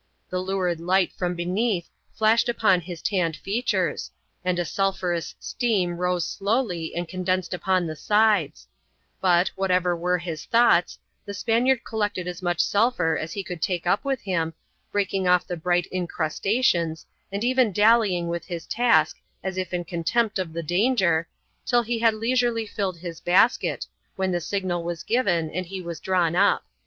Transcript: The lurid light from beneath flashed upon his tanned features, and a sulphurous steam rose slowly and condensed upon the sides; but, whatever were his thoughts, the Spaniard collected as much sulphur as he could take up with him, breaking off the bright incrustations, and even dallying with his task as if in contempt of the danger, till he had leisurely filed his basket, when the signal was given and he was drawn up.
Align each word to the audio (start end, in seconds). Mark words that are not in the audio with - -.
The 0.31 0.39
lurid 0.39 0.79
light 0.79 1.11
from 1.13 1.35
beneath 1.35 1.87
flashed 2.11 2.49
upon 2.49 2.81
his 2.81 3.03
tanned 3.03 3.35
features, 3.35 4.09
and 4.43 4.57
a 4.57 4.65
sulphurous 4.65 5.35
steam 5.39 5.95
rose 5.95 6.27
slowly 6.27 6.95
and 6.95 7.07
condensed 7.07 7.53
upon 7.53 7.85
the 7.85 7.95
sides; 7.95 8.67
but, 9.21 9.49
whatever 9.49 9.95
were 9.95 10.17
his 10.17 10.45
thoughts, 10.45 10.97
the 11.23 11.35
Spaniard 11.35 11.83
collected 11.83 12.27
as 12.27 12.41
much 12.41 12.61
sulphur 12.61 13.15
as 13.15 13.33
he 13.33 13.43
could 13.43 13.61
take 13.61 13.85
up 13.85 14.03
with 14.03 14.21
him, 14.21 14.55
breaking 14.91 15.27
off 15.27 15.45
the 15.45 15.55
bright 15.55 15.85
incrustations, 15.91 17.05
and 17.31 17.43
even 17.43 17.71
dallying 17.71 18.27
with 18.27 18.45
his 18.45 18.65
task 18.65 19.17
as 19.43 19.55
if 19.55 19.71
in 19.71 19.83
contempt 19.83 20.39
of 20.39 20.51
the 20.51 20.63
danger, 20.63 21.27
till 21.63 21.83
he 21.83 21.99
had 21.99 22.15
leisurely 22.15 22.65
filed 22.65 22.97
his 22.97 23.19
basket, 23.21 23.85
when 24.15 24.31
the 24.31 24.41
signal 24.41 24.83
was 24.83 25.03
given 25.03 25.51
and 25.51 25.67
he 25.67 25.79
was 25.79 25.99
drawn 25.99 26.35
up. 26.35 26.65